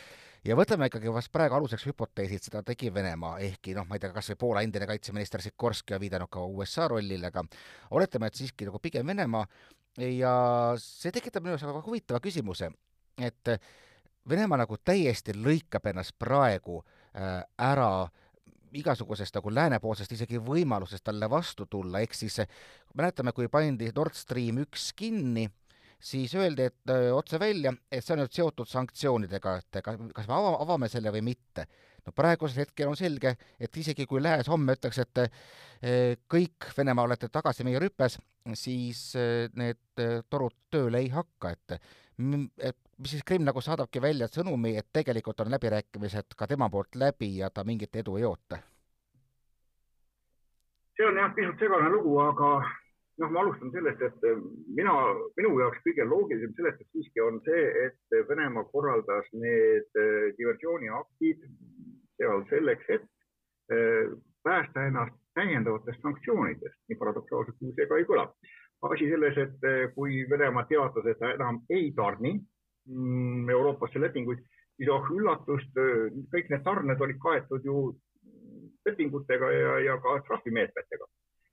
ja 0.46 0.56
võtame 0.58 0.88
ikkagi 0.90 1.12
vast 1.12 1.32
praegu 1.34 1.56
aluseks 1.58 1.84
hüpoteesi, 1.90 2.38
et 2.38 2.48
seda 2.48 2.62
tegi 2.66 2.90
Venemaa, 2.94 3.38
ehkki 3.46 3.76
noh, 3.76 3.86
ma 3.88 3.98
ei 3.98 4.02
tea, 4.02 4.12
kas 4.14 4.32
või 4.32 4.40
Poola 4.40 4.64
endine 4.66 4.88
kaitseminister 4.90 5.44
Sikorski 5.44 5.96
on 5.96 6.02
viidanud 6.02 6.30
ka 6.32 6.42
USA 6.46 6.88
rollile, 6.90 7.30
aga 7.30 7.44
oletame, 7.90 8.30
et 8.30 8.40
siiski 8.40 8.68
nagu 8.68 8.82
pigem 8.82 9.06
Venemaa. 9.06 9.46
Ja 10.08 10.32
see 10.80 11.12
tekitab 11.12 11.44
minu 11.44 11.52
jaoks 11.52 11.68
väga 11.68 11.84
huvitava 11.86 12.22
küsimuse, 12.24 12.70
et 13.20 13.54
Venemaa 14.28 14.60
nagu 14.62 14.78
täiesti 14.78 15.34
lõikab 15.34 15.88
ennast 15.90 16.14
praegu 16.18 16.78
äh, 16.80 17.42
ära 17.58 18.08
igasugusest 18.78 19.34
nagu 19.36 19.50
läänepoolsest 19.52 20.14
isegi 20.16 20.40
võimalusest 20.42 21.04
talle 21.04 21.28
vastu 21.30 21.66
tulla, 21.70 22.00
ehk 22.00 22.14
siis 22.16 22.38
mäletame, 22.96 23.34
kui 23.36 23.50
pandi 23.52 23.90
Nord 23.94 24.16
Stream 24.16 24.62
üks 24.64 24.90
kinni, 24.96 25.48
siis 26.02 26.34
öeldi, 26.34 26.66
et 26.66 26.92
otse 27.14 27.38
välja, 27.40 27.72
et 27.90 28.04
see 28.04 28.16
on 28.16 28.22
nüüd 28.24 28.34
seotud 28.34 28.68
sanktsioonidega, 28.68 29.54
et 29.60 29.80
kas 29.84 30.28
me 30.28 30.34
ava, 30.34 30.56
avame 30.64 30.90
selle 30.90 31.12
või 31.14 31.22
mitte. 31.30 31.66
no 32.06 32.12
praegusel 32.12 32.64
hetkel 32.64 32.88
on 32.90 32.98
selge, 32.98 33.36
et 33.60 33.76
isegi 33.76 34.06
kui 34.10 34.22
Lääs 34.22 34.50
homme 34.50 34.74
ütleks, 34.74 34.98
et 34.98 35.20
kõik 36.30 36.72
Venemaa 36.76 37.06
olete 37.06 37.28
tagasi 37.28 37.64
meie 37.64 37.78
rüpes, 37.78 38.18
siis 38.58 39.12
need 39.54 40.02
torud 40.30 40.56
tööle 40.70 40.98
ei 40.98 41.12
hakka, 41.14 41.54
et 41.54 41.78
et 42.58 42.76
mis 42.98 43.10
siis 43.10 43.24
Krimm 43.24 43.46
nagu 43.46 43.60
saadabki 43.60 44.02
välja 44.02 44.28
sõnumi, 44.28 44.76
et 44.78 44.86
tegelikult 44.92 45.40
on 45.40 45.50
läbirääkimised 45.50 46.36
ka 46.36 46.46
tema 46.46 46.68
poolt 46.70 46.94
läbi 46.94 47.36
ja 47.38 47.50
ta 47.50 47.64
mingit 47.64 47.96
edu 47.96 48.18
ei 48.18 48.24
oota? 48.28 48.58
see 50.96 51.06
on 51.08 51.16
jah, 51.16 51.32
pisut 51.34 51.58
segane 51.58 51.88
lugu, 51.90 52.18
aga 52.20 52.50
noh, 53.20 53.30
ma 53.30 53.42
alustan 53.42 53.72
sellest, 53.74 54.02
et 54.02 54.26
mina, 54.76 54.94
minu 55.36 55.52
jaoks 55.60 55.82
kõige 55.84 56.06
loogilisem 56.08 56.54
seletus 56.56 56.88
siiski 56.92 57.22
on 57.24 57.40
see, 57.46 57.64
et 57.86 58.16
Venemaa 58.28 58.64
korraldas 58.72 59.28
need 59.32 60.00
eh, 60.00 60.30
diversiooniaktid 60.38 61.44
seal 62.16 62.46
selleks, 62.50 62.88
et 62.96 63.76
eh, 63.76 64.14
päästa 64.44 64.86
ennast 64.88 65.18
täiendavatest 65.36 66.02
sanktsioonidest, 66.04 66.80
nii 66.88 67.00
paradoksaalselt 67.00 67.58
kui 67.60 67.74
see 67.76 67.88
ka 67.88 68.00
ei 68.00 68.08
kõla. 68.08 68.26
asi 68.82 69.10
selles, 69.10 69.36
et 69.38 69.68
eh, 69.68 69.84
kui 69.94 70.24
Venemaa 70.30 70.64
teatas, 70.70 71.06
et 71.06 71.18
ta 71.18 71.34
enam 71.36 71.62
ei 71.70 71.92
tarni 71.96 72.38
Mm, 72.90 73.48
Euroopasse 73.50 74.00
lepinguid, 74.00 74.40
siis 74.76 74.88
oh 74.90 75.04
üllatust, 75.14 75.76
kõik 76.32 76.48
need 76.50 76.64
tarned 76.66 77.02
olid 77.04 77.20
kaetud 77.22 77.66
ju 77.66 77.76
lepingutega 78.86 79.50
ja, 79.54 79.76
ja 79.86 79.98
ka 80.02 80.16
trahvimeetmetega. 80.26 81.06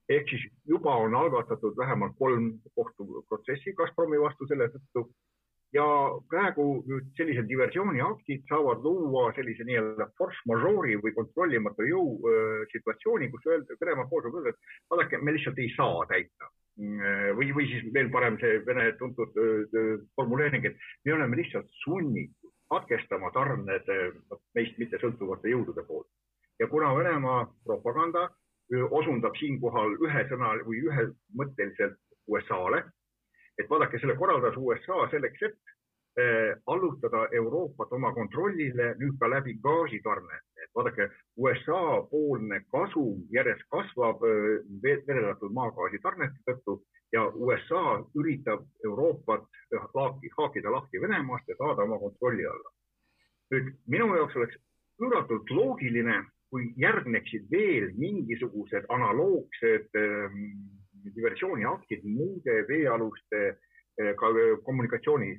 Ehk 0.08 0.30
siis 0.30 0.46
juba 0.66 0.94
on 1.04 1.14
algatatud 1.14 1.76
vähemalt 1.76 2.16
kolm 2.18 2.52
kohtuprotsessi 2.74 3.74
Gazpromi 3.78 4.20
vastu 4.20 4.46
selle 4.50 4.70
tõttu 4.74 5.04
ja 5.72 5.84
praegu 6.30 6.64
nüüd 6.86 7.12
sellised 7.18 7.46
diversiooniaktid 7.50 8.46
saavad 8.50 8.82
luua 8.86 9.28
sellise 9.36 9.66
nii-öelda 9.68 10.08
force 10.18 10.40
majeure'i 10.50 10.96
või 11.02 11.14
kontrollimatu 11.18 11.86
jõu 11.86 12.16
äh, 12.16 12.64
situatsiooni, 12.72 13.30
kus 13.30 13.46
öelda, 13.52 13.78
Venemaa 13.80 14.08
pool 14.10 14.24
saab 14.24 14.40
öelda, 14.40 14.54
et 14.54 14.90
vaadake, 14.90 15.22
me 15.22 15.36
lihtsalt 15.36 15.62
ei 15.62 15.70
saa 15.76 16.08
täita 16.10 16.50
Mm, 16.80 17.36
või, 17.36 17.50
või 17.52 17.66
siis 17.68 17.88
veel 17.92 18.08
parem 18.12 18.38
see 18.40 18.60
Vene 18.64 18.86
tuntud 18.96 19.34
formuleering, 20.16 20.64
et 20.64 20.78
me 21.04 21.12
oleme 21.16 21.36
lihtsalt 21.40 21.68
sunnitud 21.82 22.52
katkestama 22.70 23.32
tarned 23.34 23.88
meist 24.56 24.78
mitte 24.78 25.00
sõltuvate 25.02 25.50
jõudude 25.50 25.84
poolt. 25.88 26.08
ja 26.60 26.68
kuna 26.68 26.94
Venemaa 26.96 27.48
propaganda 27.64 28.28
osundab 28.90 29.36
siinkohal 29.38 29.96
ühe 30.06 30.24
sõna 30.30 30.54
või 30.66 30.82
ühemõtteliselt 30.86 31.98
USA-le, 32.30 32.84
et 33.58 33.70
vaadake, 33.70 33.98
selle 33.98 34.14
korraldas 34.16 34.56
USA 34.56 35.08
selleks, 35.10 35.42
et 35.42 35.58
Eh, 36.18 36.56
allutada 36.66 37.28
Euroopat 37.32 37.92
oma 37.94 38.10
kontrollile 38.12 38.86
nüüd 38.98 39.14
ka 39.20 39.28
läbi 39.30 39.52
gaasitarnete. 39.62 40.46
et 40.64 40.70
vaadake, 40.74 41.06
USA 41.36 42.02
poolne 42.10 42.58
kasum 42.72 43.20
järjest 43.36 43.62
kasvab 43.70 44.24
eh, 44.26 44.58
vedeldatud 44.82 45.54
maagaasi 45.58 46.00
tarnete 46.02 46.42
tõttu 46.48 46.74
ja 47.12 47.22
USA 47.28 47.84
üritab 48.18 48.66
Euroopat 48.84 49.46
laaki, 49.94 50.32
haakida 50.38 50.72
lahti 50.72 51.00
Venemaast 51.00 51.48
ja 51.48 51.56
saada 51.62 51.86
oma 51.86 51.98
kontrolli 51.98 52.46
alla. 52.52 52.70
nüüd 53.54 53.72
minu 53.86 54.10
jaoks 54.16 54.36
oleks 54.36 54.58
üüratult 55.02 55.50
loogiline, 55.50 56.16
kui 56.50 56.72
järgneksid 56.82 57.46
veel 57.50 57.92
mingisugused 57.98 58.88
analoogsed 58.90 59.96
diversiooniaktid 61.14 62.04
muude 62.04 62.56
veealuste 62.68 63.42
äh, 63.48 64.14
ka 64.18 64.32
kommunikatsiooni 64.66 65.32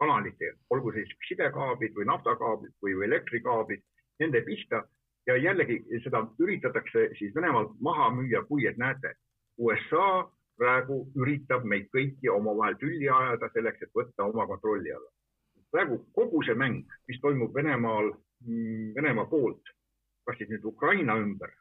kanalite, 0.00 0.54
olgu 0.70 0.92
siis 0.92 1.10
sidekaablid 1.28 1.94
või 1.96 2.08
naftakaablid 2.10 2.72
või, 2.82 2.96
või 2.98 3.08
elektrikaablid, 3.10 3.82
nende 4.20 4.42
pista 4.46 4.82
ja 5.26 5.36
jällegi 5.36 5.78
seda 6.04 6.24
üritatakse 6.38 7.08
siis 7.18 7.34
Venemaalt 7.34 7.76
maha 7.80 8.10
müüa, 8.14 8.42
kui 8.48 8.66
et 8.68 8.78
näete, 8.78 9.14
USA 9.58 10.24
praegu 10.58 11.00
üritab 11.18 11.64
meid 11.66 11.88
kõiki 11.94 12.30
omavahel 12.30 12.76
tülli 12.78 13.08
ajada 13.10 13.48
selleks, 13.54 13.82
et 13.82 13.94
võtta 13.94 14.28
oma 14.28 14.46
kontrolli 14.46 14.92
alla. 14.92 15.10
praegu 15.74 15.96
kogu 16.14 16.42
see 16.46 16.54
mäng, 16.54 16.84
mis 17.08 17.18
toimub 17.20 17.54
Venemaal, 17.54 18.12
mm, 18.46 18.92
Venemaa 18.94 19.26
poolt, 19.26 19.72
kas 20.24 20.38
siis 20.38 20.50
nüüd 20.50 20.64
Ukraina 20.64 21.16
ümber, 21.20 21.52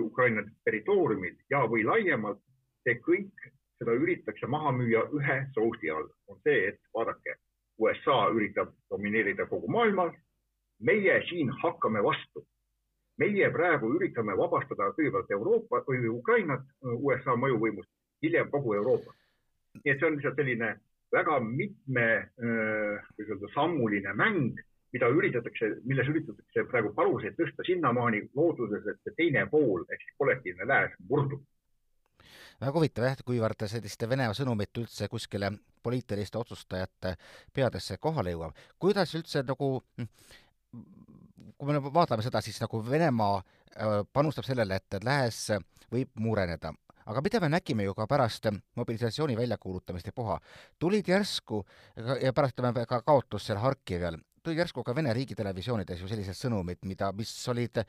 Ukraina 0.00 0.44
territooriumil 0.64 1.34
ja, 1.50 1.64
või 1.70 1.84
laiemalt, 1.86 2.40
see 2.86 2.98
kõik, 3.02 3.48
seda 3.78 3.94
üritatakse 3.98 4.46
maha 4.46 4.72
müüa 4.76 5.06
ühe 5.18 5.38
sousti 5.54 5.90
all, 5.90 6.06
on 6.30 6.38
see, 6.46 6.68
et 6.70 6.80
vaadake 6.94 7.36
USA 7.82 8.28
üritab 8.34 8.70
domineerida 8.90 9.46
kogu 9.50 9.70
maailmal. 9.70 10.12
meie 10.82 11.22
siin 11.28 11.50
hakkame 11.62 12.02
vastu. 12.02 12.46
meie 13.18 13.50
praegu 13.50 13.92
üritame 13.96 14.36
vabastada 14.36 14.90
kõigepealt 14.96 15.30
Euroopa 15.30 15.82
või 15.86 16.08
Ukrainat 16.08 16.62
USA 16.82 17.36
mõjuvõimust, 17.36 17.90
hiljem 18.22 18.50
kogu 18.50 18.74
Euroopat. 18.74 19.16
nii 19.74 19.92
et 19.92 19.98
see 19.98 20.06
on 20.06 20.16
lihtsalt 20.16 20.36
selline 20.36 20.76
väga 21.12 21.40
mitme, 21.40 22.06
kuidas 23.16 23.36
öelda, 23.36 23.48
sammuline 23.54 24.12
mäng, 24.14 24.60
mida 24.92 25.08
üritatakse, 25.08 25.70
milles 25.88 26.08
üritatakse 26.12 26.66
praegu 26.70 26.92
paluseid 26.96 27.36
tõsta 27.38 27.64
sinnamaani 27.66 28.26
looduses, 28.36 28.84
et 28.86 29.00
see 29.06 29.16
teine 29.16 29.46
pool 29.50 29.86
ehk 29.88 30.04
siis 30.04 30.18
kollektiivne 30.20 30.68
lääs 30.68 30.94
murdub. 31.08 31.42
Väga 32.62 32.76
huvitav 32.76 33.08
jah, 33.08 33.22
kuivõrd 33.26 33.64
selliste 33.66 34.06
Venemaa 34.08 34.36
sõnumit 34.36 34.78
üldse 34.78 35.08
kuskile 35.10 35.50
poliitiliste 35.82 36.38
otsustajate 36.38 37.16
peadesse 37.54 37.96
kohale 37.98 38.36
jõuab. 38.36 38.54
kuidas 38.78 39.14
üldse 39.18 39.42
nagu 39.48 39.72
kui 41.62 41.72
me 41.72 41.80
vaatame 41.94 42.24
seda, 42.26 42.40
siis 42.42 42.58
nagu 42.62 42.80
Venemaa 42.86 43.36
äh, 43.38 43.98
panustab 44.12 44.46
sellele, 44.46 44.78
et 44.78 45.04
lääs 45.04 45.44
võib 45.92 46.10
mureneda, 46.18 46.72
aga 47.06 47.22
mida 47.24 47.40
me 47.42 47.50
nägime 47.52 47.86
ju 47.86 47.94
ka 47.94 48.06
pärast 48.10 48.48
mobilisatsiooni 48.78 49.36
väljakuulutamist 49.38 50.10
ja 50.10 50.16
puha, 50.16 50.38
tulid 50.78 51.08
järsku 51.08 51.62
ja 52.22 52.32
pärast 52.32 52.58
ütleme 52.58 52.86
ka 52.88 53.02
kaotus 53.06 53.46
seal 53.46 53.60
Harkival, 53.62 54.18
tulid 54.42 54.58
järsku 54.62 54.84
ka 54.84 54.94
Vene 54.96 55.14
riigitelevisioonides 55.16 56.02
ju 56.02 56.10
sellised 56.10 56.36
sõnumid, 56.38 56.82
mida, 56.88 57.12
mis 57.16 57.32
olid 57.52 57.82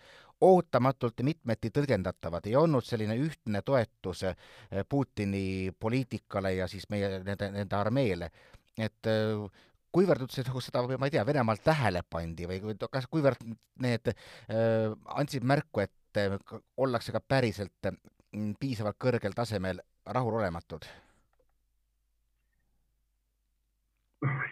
ootamatult 0.45 1.23
mitmeti 1.25 1.71
tõlgendatavad, 1.73 2.47
ei 2.47 2.55
olnud 2.59 2.85
selline 2.85 3.17
ühtne 3.21 3.63
toetus 3.65 4.23
eh, 4.29 4.49
Putini 4.89 5.71
poliitikale 5.79 6.55
ja 6.59 6.67
siis 6.71 6.89
meie 6.93 7.19
nende, 7.23 7.51
nende 7.57 7.79
armeele. 7.79 8.31
et 8.77 9.09
eh, 9.09 9.47
kuivõrd 9.93 10.25
üldse 10.25 10.43
nagu 10.47 10.61
seda, 10.63 10.83
ma 10.97 11.07
ei 11.07 11.13
tea, 11.13 11.25
Venemaal 11.27 11.61
tähele 11.63 12.01
pandi 12.09 12.47
või 12.49 12.75
kas, 12.91 13.07
kuivõrd 13.11 13.43
need 13.83 14.09
äh, 14.09 14.89
andsid 15.19 15.45
märku, 15.45 15.83
et 15.85 16.21
ollakse 16.77 17.13
ka 17.13 17.21
päriselt 17.21 17.89
äh, 17.89 17.97
piisavalt 18.59 18.97
kõrgel 19.01 19.37
tasemel 19.37 19.81
rahulolematud? 20.05 20.87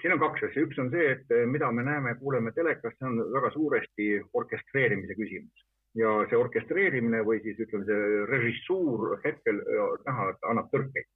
Siin 0.01 0.13
on 0.13 0.19
kaks 0.19 0.45
asja, 0.47 0.63
üks 0.65 0.79
on 0.81 0.89
see, 0.93 1.07
et 1.15 1.33
eh, 1.35 1.45
mida 1.47 1.71
me 1.71 1.83
näeme, 1.85 2.15
kuuleme 2.19 2.51
telekas, 2.55 2.95
see 2.97 3.07
on 3.07 3.19
väga 3.33 3.51
suuresti 3.55 4.07
orkestreerimise 4.41 5.17
küsimus 5.19 5.67
ja 5.99 6.11
see 6.31 6.39
orkestreerimine 6.39 7.19
või 7.27 7.41
siis 7.43 7.59
ütleme, 7.59 7.87
see 7.87 8.25
režissuur 8.31 9.17
hetkel 9.25 9.61
eh, 9.61 9.81
näha, 10.07 10.29
annab 10.51 10.71
tõrkeid. 10.73 11.09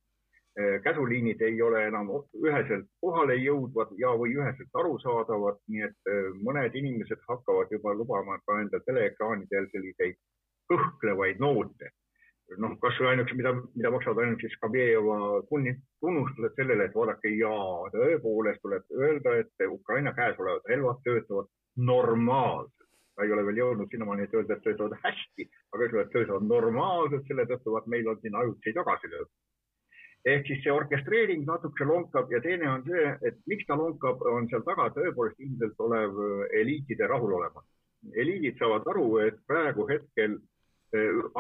Eh, 0.56 0.78
käsuliinid 0.84 1.42
ei 1.44 1.60
ole 1.62 1.82
enam 1.90 2.14
üheselt 2.44 2.88
kohale 3.04 3.36
jõudvad 3.42 3.92
ja, 4.00 4.14
või 4.16 4.38
üheselt 4.38 4.80
arusaadavad, 4.84 5.60
nii 5.68 5.84
et 5.90 6.14
mõned 6.48 6.78
inimesed 6.80 7.28
hakkavad 7.28 7.74
juba 7.76 7.94
lubama 7.94 8.40
ka 8.48 8.62
enda 8.64 8.80
teleekraanidel 8.88 9.68
selliseid 9.74 10.22
kõhklevaid 10.72 11.44
noote 11.44 11.92
noh, 12.62 12.76
kasvõi 12.82 13.12
ainuüksi, 13.12 13.38
mida, 13.40 13.52
mida 13.76 13.92
maksavad 13.94 14.22
ainuüksi 14.24 14.52
Skabjeva 14.54 15.18
tunnustused 15.50 16.58
sellele, 16.60 16.88
et 16.88 16.96
vaadake, 16.98 17.32
jaa, 17.40 17.90
tõepoolest 17.94 18.62
tuleb 18.64 18.98
öelda, 19.00 19.36
et 19.42 19.68
Ukraina 19.70 20.14
käes 20.18 20.40
olevad 20.40 20.70
relvad 20.72 21.02
töötavad 21.08 21.52
normaalselt. 21.76 22.72
ta 23.16 23.24
ei 23.24 23.32
ole 23.32 23.46
veel 23.48 23.60
jõudnud 23.62 23.88
sinnamaani, 23.92 24.26
et 24.28 24.34
öelda, 24.36 24.58
et 24.58 24.64
töötavad 24.64 24.98
hästi, 25.00 25.46
aga 25.72 25.86
ütlevad, 25.86 26.06
et 26.06 26.14
töötavad 26.14 26.48
normaalselt, 26.50 27.28
selle 27.28 27.46
tõttu 27.48 27.72
vaat 27.72 27.86
meil 27.88 28.10
on 28.12 28.18
siin 28.22 28.36
ajutisi 28.36 28.74
tagasilööke. 28.76 29.32
ehk 30.26 30.48
siis 30.48 30.64
see 30.64 30.74
orkestreering 30.74 31.46
natuke 31.48 31.86
lonkab 31.86 32.32
ja 32.34 32.42
teine 32.42 32.70
on 32.70 32.84
see, 32.84 33.06
et 33.30 33.38
miks 33.48 33.66
ta 33.66 33.78
lonkab, 33.78 34.22
on 34.22 34.50
seal 34.50 34.66
taga 34.68 34.90
tõepoolest 34.98 35.40
ilmselt 35.40 35.80
olev 35.88 36.20
eliitide 36.62 37.08
rahulolematus. 37.08 37.72
eliidid 38.16 38.58
saavad 38.60 38.88
aru, 38.88 39.18
et 39.18 39.40
praegu 39.48 39.88
hetkel 39.88 40.38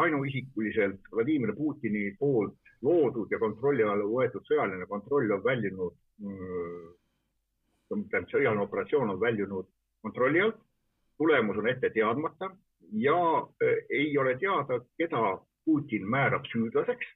ainuisikuliselt 0.03 1.09
Vladimir 1.12 1.55
Putini 1.55 2.12
poolt 2.19 2.57
loodud 2.81 3.31
ja 3.31 3.39
kontrolli 3.39 3.83
alla 3.83 4.05
võetud 4.05 4.45
sõjaline 4.47 4.85
kontroll 4.89 5.31
on 5.35 5.43
väljunud, 5.43 5.95
tähendab 7.89 8.29
sõjaline 8.31 8.63
operatsioon 8.65 9.15
on 9.15 9.19
väljunud 9.21 9.67
kontrolli 10.05 10.41
alt, 10.45 10.57
tulemus 11.17 11.57
on 11.57 11.69
ette 11.71 11.89
teadmata 11.95 12.51
ja 13.01 13.19
ei 13.89 14.17
ole 14.17 14.38
teada, 14.41 14.81
keda 14.97 15.38
Putin 15.65 16.05
määrab 16.09 16.45
süüdlaseks, 16.51 17.07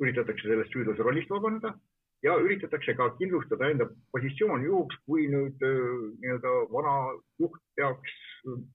üritatakse 0.00 0.48
sellest 0.48 0.72
süüdlase 0.72 1.04
rollist 1.04 1.30
vabaneda 1.30 1.74
ja 2.22 2.36
üritatakse 2.40 2.94
ka 2.96 3.10
kindlustada 3.18 3.68
enda 3.70 3.88
positsiooni 4.14 4.70
juhuks, 4.70 4.96
kui 5.06 5.26
nüüd 5.28 5.60
nii-öelda 5.60 6.54
vana 6.72 6.94
juht 7.42 7.60
peaks 7.76 8.14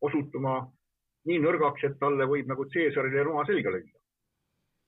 osutuma 0.02 0.60
nii 1.28 1.40
nõrgaks, 1.44 1.84
et 1.84 1.98
talle 2.00 2.28
võib 2.30 2.50
nagu 2.50 2.66
Caesarile 2.74 3.26
noa 3.28 3.46
selga 3.50 3.74
lüüa. 3.76 4.00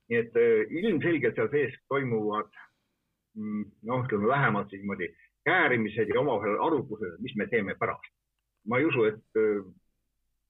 nii 0.10 0.20
et 0.20 0.38
ilmselgelt 0.82 1.36
seal 1.38 1.50
sees 1.52 1.76
toimuvad 1.92 2.50
mm, 3.38 3.66
noh, 3.90 4.06
ütleme 4.06 4.32
vähemalt 4.32 4.72
siis 4.72 4.82
niimoodi 4.82 5.12
käärimised 5.46 6.10
ja 6.10 6.20
omavahel 6.22 6.58
arutlused, 6.66 7.20
mis 7.20 7.36
me 7.36 7.48
teeme 7.48 7.76
pärast. 7.76 8.12
ma 8.68 8.78
ei 8.78 8.86
usu, 8.86 9.04
et 9.04 9.40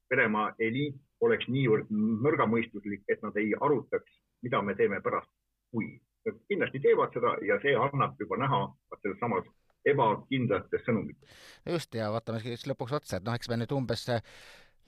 Venemaa 0.10 0.54
eliit 0.60 0.96
oleks 1.22 1.48
niivõrd 1.54 1.90
nõrgamõistuslik, 1.94 3.04
et 3.14 3.22
nad 3.22 3.36
ei 3.38 3.52
arutaks, 3.62 4.16
mida 4.42 4.62
me 4.66 4.76
teeme 4.76 5.02
pärast, 5.06 5.30
kui. 5.72 6.00
Nad 6.26 6.40
kindlasti 6.52 6.82
teevad 6.84 7.14
seda 7.16 7.36
ja 7.48 7.56
see 7.64 7.76
annab 7.80 8.18
juba 8.20 8.38
näha 8.42 8.58
selles 9.02 9.20
samas 9.22 9.46
ebakindlates 9.88 10.84
sõnumites. 10.84 11.38
just 11.66 11.96
ja 11.96 12.10
vaatame 12.12 12.42
siis 12.44 12.66
lõpuks 12.68 12.98
otsa, 12.98 13.18
et 13.18 13.28
noh, 13.28 13.38
eks 13.38 13.50
me 13.50 13.60
nüüd 13.62 13.72
umbes 13.78 14.04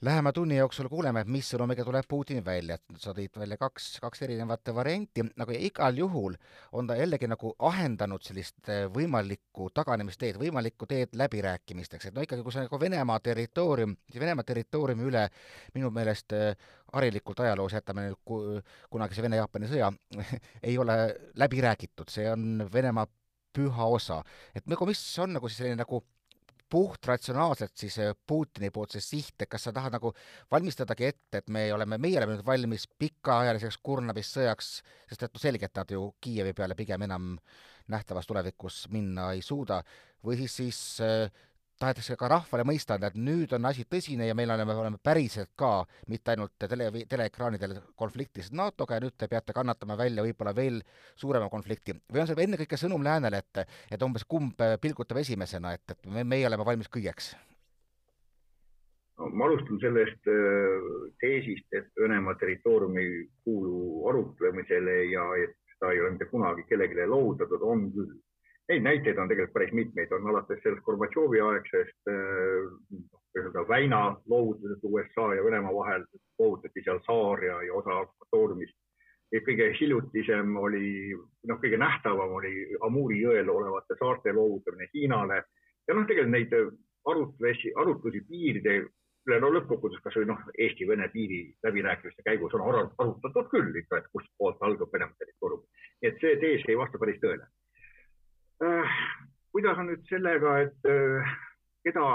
lähema 0.02 0.32
tunni 0.32 0.56
jooksul 0.56 0.88
kuuleme, 0.90 1.22
mis 1.30 1.46
sõnumiga 1.52 1.84
tuleb 1.86 2.06
Putin 2.08 2.42
välja, 2.44 2.76
sa 2.98 3.12
tõid 3.14 3.36
välja 3.38 3.56
kaks, 3.60 3.86
kaks 4.02 4.24
erinevat 4.26 4.70
varianti, 4.74 5.22
aga 5.44 5.54
igal 5.54 5.98
juhul 5.98 6.34
on 6.74 6.88
ta 6.90 6.96
jällegi 6.98 7.28
nagu 7.30 7.52
ahendanud 7.68 8.24
sellist 8.26 8.70
eh, 8.72 8.88
võimalikku 8.90 9.68
taganemisteed, 9.74 10.40
võimalikku 10.42 10.88
teed 10.90 11.14
läbirääkimisteks, 11.18 12.10
et 12.10 12.16
no 12.16 12.24
ikkagi, 12.26 12.42
kui 12.42 12.54
see 12.54 12.66
nagu 12.66 12.80
Venemaa 12.82 13.20
territoorium, 13.22 13.94
Venemaa 14.18 14.46
territooriumi 14.48 15.06
üle 15.06 15.26
minu 15.76 15.92
meelest 15.94 16.34
eh, 16.34 16.70
harilikult 16.92 17.44
ajaloos 17.46 17.78
jätame 17.78 18.08
nüüd 18.08 18.66
kunagise 18.90 19.22
Vene-Jaapani 19.22 19.70
sõja 19.70 19.92
ei 20.68 20.78
ole 20.82 20.98
läbi 21.38 21.62
räägitud, 21.62 22.10
see 22.10 22.26
on 22.30 22.66
Venemaa 22.72 23.06
püha 23.54 23.86
osa. 23.86 24.22
et 24.54 24.66
nagu 24.66 24.86
mis 24.88 25.00
on 25.22 25.36
nagu 25.36 25.48
siis 25.48 25.62
selline 25.62 25.78
nagu 25.84 26.02
puhtratsionaalselt 26.72 27.74
siis 27.76 27.98
äh, 28.00 28.14
Putini 28.26 28.70
poolt 28.72 28.96
see 28.96 29.04
siht, 29.04 29.36
et 29.42 29.50
kas 29.52 29.68
sa 29.68 29.72
tahad 29.76 29.92
nagu 29.92 30.12
valmistadagi 30.52 31.08
ette, 31.10 31.42
et 31.42 31.52
me 31.52 31.66
oleme, 31.74 31.98
meie 32.00 32.16
oleme 32.20 32.38
nüüd 32.38 32.46
valmis 32.46 32.86
pikaajaliseks 33.00 33.80
kurnamissõjaks, 33.84 34.72
sest 35.10 35.26
et 35.26 35.36
no 35.36 35.42
selge, 35.42 35.68
et 35.68 35.82
nad 35.82 35.92
ju 35.92 36.06
Kiievi 36.22 36.54
peale 36.56 36.78
pigem 36.78 37.04
enam 37.08 37.34
nähtavas 37.92 38.28
tulevikus 38.28 38.86
minna 38.94 39.32
ei 39.36 39.42
suuda, 39.44 39.82
või 40.24 40.38
siis 40.40 40.56
siis 40.62 40.80
äh, 41.04 41.28
tahetakse 41.82 42.16
ka 42.18 42.30
rahvale 42.30 42.64
mõista 42.68 42.96
anda, 42.96 43.10
et 43.10 43.18
nüüd 43.18 43.52
on 43.56 43.66
asi 43.70 43.84
tõsine 43.90 44.28
ja 44.28 44.36
meil 44.38 44.50
oleme, 44.54 44.74
oleme 44.78 45.00
päriselt 45.02 45.52
ka 45.58 45.82
mitte 46.10 46.34
ainult 46.34 46.54
tele, 46.60 46.90
teleekraanidel 47.10 47.78
konfliktis 47.98 48.52
NATO-ga 48.54 48.98
ja 48.98 49.04
nüüd 49.04 49.16
te 49.18 49.28
peate 49.30 49.54
kannatama 49.56 49.98
välja 49.98 50.24
võib-olla 50.24 50.54
veel 50.56 50.82
suurema 51.16 51.50
konflikti. 51.52 51.96
või 52.12 52.22
on 52.22 52.30
see 52.30 52.44
ennekõike 52.46 52.78
sõnum 52.78 53.04
läänele, 53.04 53.42
et, 53.42 53.78
et 53.90 54.02
umbes 54.02 54.24
kumb 54.28 54.60
pilgutab 54.80 55.22
esimesena, 55.22 55.74
et, 55.78 55.96
et 55.96 56.06
me, 56.06 56.24
meie 56.24 56.46
oleme 56.46 56.66
valmis 56.68 56.90
kõigeks? 56.92 57.34
no 59.18 59.28
ma 59.38 59.46
alustan 59.46 59.78
sellest 59.82 60.30
äh, 60.30 60.90
teesist, 61.22 61.66
et 61.76 61.90
Venemaa 62.00 62.34
territoorium 62.40 62.96
ei 62.98 63.26
kuulu 63.44 64.08
arutlemisele 64.10 64.96
ja 65.12 65.26
et 65.42 65.56
seda 65.74 65.92
ei 65.92 66.00
ole 66.00 66.14
mitte 66.14 66.30
kunagi 66.30 66.64
kellelegi 66.68 67.06
loovutatud, 67.10 67.62
on 67.62 67.88
küll 67.94 68.14
Neid 68.72 68.86
näiteid 68.86 69.18
on 69.20 69.28
tegelikult 69.28 69.52
päris 69.52 69.72
mitmeid, 69.76 70.12
on 70.16 70.30
alates 70.30 70.62
sellest 70.62 70.84
Gorbatšovi 70.86 71.40
aegsest 71.44 72.08
äh, 72.08 73.66
väina 73.68 74.16
loovutusest 74.32 74.84
USA 74.84 75.34
ja 75.34 75.44
Venemaa 75.44 75.74
vahel, 75.74 76.06
loovutati 76.38 76.80
seal 76.84 77.00
saar 77.04 77.44
ja, 77.44 77.58
ja 77.62 77.74
osa 77.74 77.98
akvatooriumist. 78.04 78.78
kõige 79.44 79.66
hiljutisem 79.80 80.56
oli, 80.56 81.12
noh, 81.48 81.60
kõige 81.60 81.76
nähtavam 81.76 82.32
oli 82.40 82.76
Amuri 82.80 83.20
jõel 83.20 83.48
olevate 83.48 83.96
saarte 84.00 84.32
loovutamine 84.32 84.88
Hiinale 84.94 85.42
ja 85.88 85.94
noh, 85.94 86.08
tegelikult 86.08 86.32
neid 86.32 86.52
arutlusi, 87.04 87.72
arutlusi 87.76 88.24
piiride 88.28 88.78
üle 89.28 89.40
no 89.40 89.52
lõppkokkuvõttes 89.52 90.00
kasvõi 90.04 90.28
noh, 90.32 90.40
Eesti-Vene 90.58 91.08
piiri 91.12 91.42
läbirääkimiste 91.64 92.24
käigus 92.24 92.56
on 92.56 92.64
arutatud 92.68 93.52
küll 93.52 93.76
ikka, 93.84 94.00
et 94.00 94.12
kustpoolt 94.16 94.64
algab 94.64 94.92
Venemaa 94.92 95.20
territoorium. 95.20 95.66
et 96.02 96.16
see 96.24 96.40
tees 96.40 96.64
ei 96.68 96.76
vasta 96.76 96.98
päris 96.98 97.20
tõele 97.20 97.44
kuidas 99.52 99.78
on 99.78 99.90
nüüd 99.90 100.06
sellega, 100.10 100.60
et 100.66 100.88
äh, 100.90 101.34
keda 101.86 102.06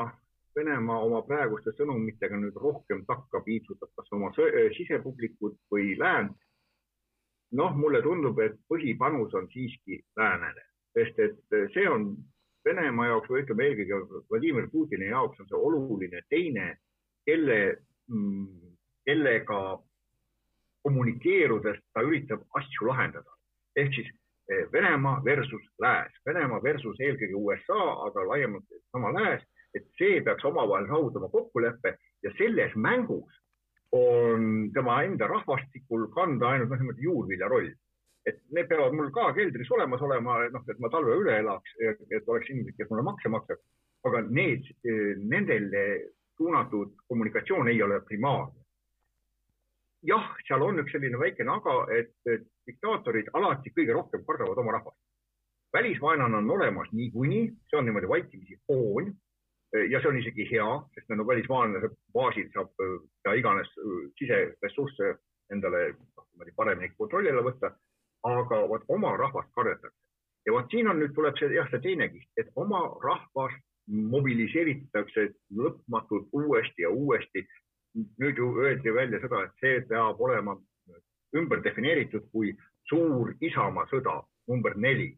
Venemaa 0.57 1.03
oma 1.05 1.19
praeguste 1.21 1.69
sõnumitega 1.77 2.37
nüüd 2.41 2.55
rohkem 2.57 3.03
takka 3.05 3.43
piitsutab, 3.45 3.91
kas 3.97 4.13
oma 4.15 4.31
äh, 4.41 4.71
sisepublikut 4.77 5.59
või 5.71 5.95
läänt? 5.99 6.37
noh, 7.55 7.75
mulle 7.79 8.01
tundub, 8.03 8.39
et 8.43 8.57
põhipanus 8.67 9.31
on 9.39 9.45
siiski 9.53 10.01
läänele, 10.19 10.65
sest 10.97 11.19
et 11.23 11.55
see 11.71 11.85
on 11.87 12.09
Venemaa 12.67 13.05
jaoks 13.07 13.29
või 13.31 13.43
ütleme 13.45 13.67
eelkõige 13.69 14.23
Vladimir 14.27 14.67
Putini 14.71 15.07
jaoks 15.07 15.39
on 15.39 15.47
see 15.47 15.61
oluline 15.69 16.19
teine, 16.27 16.65
kelle, 17.23 17.59
mm, 18.11 18.73
kellega 19.07 19.61
kommunikeerudes 20.83 21.79
ta 21.93 22.03
üritab 22.03 22.43
asju 22.59 22.89
lahendada. 22.89 23.31
ehk 23.79 23.93
siis 23.95 24.11
Venemaa 24.47 25.21
versus 25.25 25.63
Lääs, 25.81 26.11
Venemaa 26.25 26.63
versus 26.63 26.99
eelkõige 27.03 27.35
USA, 27.35 27.79
aga 28.07 28.23
laiemalt 28.27 28.77
sama 28.91 29.11
Lääs, 29.11 29.43
et 29.75 29.87
see 29.99 30.21
peaks 30.23 30.45
omavahel 30.47 30.87
saavutama 30.87 31.27
kokkuleppe 31.29 31.97
ja 32.23 32.31
selles 32.37 32.75
mängus 32.75 33.41
on 33.91 34.69
tema 34.73 35.01
enda 35.03 35.27
rahvastikul 35.27 36.07
kanda 36.15 36.53
ainult 36.53 36.71
noh, 36.71 36.79
niimoodi 36.79 37.03
juurvilja 37.03 37.49
roll. 37.51 37.73
et 38.27 38.39
need 38.51 38.67
peavad 38.67 38.91
mul 38.91 39.07
ka 39.15 39.29
keldris 39.35 39.69
olemas 39.71 40.01
olema, 40.03 40.41
noh, 40.51 40.63
et 40.67 40.79
ma 40.83 40.89
talve 40.91 41.13
üle 41.15 41.37
elaks, 41.39 41.75
et 41.79 42.27
oleks 42.27 42.49
inimesed, 42.51 42.75
kes 42.75 42.89
mulle 42.89 43.05
makse 43.07 43.29
maksavad. 43.31 43.61
aga 44.07 44.21
need, 44.29 44.67
nendele 45.31 45.83
suunatud 46.37 46.91
kommunikatsioon 47.07 47.67
ei 47.67 47.81
ole 47.83 48.01
primaarne 48.07 48.66
jah, 50.03 50.25
seal 50.47 50.61
on 50.61 50.79
üks 50.83 50.93
selline 50.95 51.19
väikene 51.19 51.53
aga, 51.53 51.75
et 51.93 52.41
diktaatorid 52.67 53.29
alati 53.33 53.73
kõige 53.75 53.95
rohkem 53.97 54.25
kardavad 54.25 54.57
oma 54.63 54.77
rahvast. 54.77 54.97
välisvaenlane 55.73 56.37
on 56.37 56.49
olemas 56.49 56.91
niikuinii, 56.91 57.47
see 57.69 57.77
on 57.77 57.85
niimoodi 57.85 58.07
vaikimisi 58.07 58.59
hoon 58.69 59.11
ja 59.91 59.99
see 60.01 60.09
on 60.09 60.17
isegi 60.17 60.47
hea, 60.51 60.67
sest 60.95 61.09
no 61.09 61.27
välisvaenlase 61.27 61.89
baasil 62.13 62.47
saab 62.53 62.71
mida 62.79 63.33
iganes 63.35 63.69
siseressursse 64.19 65.15
endale 65.51 65.89
noh, 65.91 66.53
paremini 66.55 66.93
kontrolli 66.97 67.31
alla 67.31 67.43
võtta. 67.43 67.71
aga 68.23 68.57
vot 68.67 68.83
oma 68.87 69.11
rahvast 69.17 69.51
kardetakse 69.55 70.07
ja 70.47 70.53
vot 70.53 70.71
siin 70.71 70.87
on 70.87 70.99
nüüd 70.99 71.13
tuleb 71.15 71.37
see 71.39 71.51
jah, 71.53 71.67
see 71.71 71.83
teine 71.83 72.07
kiht, 72.09 72.29
et 72.39 72.49
oma 72.55 72.79
rahvast 73.03 73.63
mobiliseeritakse 73.87 75.29
lõpmatult 75.55 76.33
uuesti 76.35 76.83
ja 76.83 76.89
uuesti 76.89 77.43
nüüd 77.95 78.37
ju 78.37 78.49
öeldi 78.63 78.93
välja 78.93 79.19
seda, 79.23 79.43
et 79.43 79.63
see 79.63 79.81
peab 79.89 80.19
olema 80.21 80.57
ümber 81.35 81.63
defineeritud 81.63 82.27
kui 82.31 82.53
suur 82.89 83.33
Isamaa-sõda 83.41 84.21
number 84.47 84.75
neli. 84.75 85.09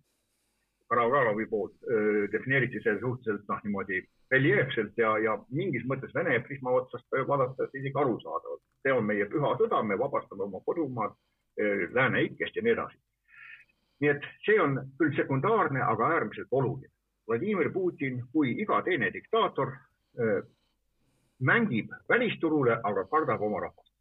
Karavralovi 0.89 1.45
poolt 1.45 1.75
öö, 1.86 2.27
defineeriti 2.32 2.82
see 2.82 2.95
suhteliselt 2.99 3.45
noh, 3.47 3.60
niimoodi 3.63 3.99
reljeefselt 4.32 4.97
ja, 4.97 5.12
ja 5.21 5.36
mingis 5.53 5.86
mõttes 5.89 6.13
Vene 6.15 6.39
prisma 6.45 6.73
otsast 6.79 7.05
vaadates 7.27 7.75
isegi 7.77 7.93
arusaadavalt. 7.95 8.63
see 8.82 8.93
on 8.93 9.05
meie 9.05 9.25
püha 9.29 9.51
sõda, 9.60 9.84
me 9.84 9.97
vabastame 9.99 10.43
oma 10.47 10.62
kodumaad 10.65 11.13
lääne 11.93 12.23
ikkest 12.23 12.55
ja 12.55 12.63
nii 12.63 12.71
edasi. 12.71 12.97
nii 14.01 14.10
et 14.10 14.27
see 14.45 14.62
on 14.62 14.79
küll 14.97 15.15
sekundaarne, 15.15 15.82
aga 15.84 16.10
äärmiselt 16.15 16.47
oluline. 16.51 16.89
Vladimir 17.27 17.69
Putin 17.73 18.23
kui 18.34 18.55
iga 18.62 18.82
teine 18.82 19.12
diktaator 19.13 19.75
mängib 21.39 21.91
välisturule, 22.10 22.80
aga 22.84 23.06
kardab 23.06 23.41
oma 23.41 23.60
rahvast. 23.60 23.93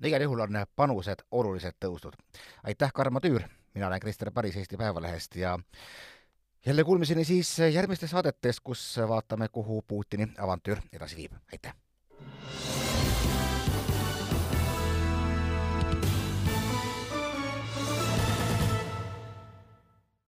no 0.00 0.08
igal 0.08 0.22
juhul 0.22 0.40
on 0.40 0.64
panused 0.76 1.24
oluliselt 1.30 1.76
tõusnud. 1.84 2.16
aitäh, 2.64 2.92
Karmo 2.92 3.20
Tüür, 3.20 3.42
mina 3.74 3.86
olen 3.86 4.00
Krister 4.00 4.30
Paris 4.30 4.56
Eesti 4.56 4.76
Päevalehest 4.76 5.36
ja 5.36 5.58
jälle 6.66 6.84
kuulmiseni 6.84 7.24
siis 7.24 7.58
järgmistes 7.58 8.10
saadetes, 8.10 8.60
kus 8.60 9.00
vaatame, 9.08 9.48
kuhu 9.48 9.82
Putini 9.82 10.28
avantüür 10.38 10.78
edasi 10.92 11.16
viib. 11.16 11.32
aitäh! 11.52 11.74